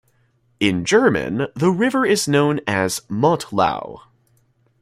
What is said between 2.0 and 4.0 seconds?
is known as "Mottlau".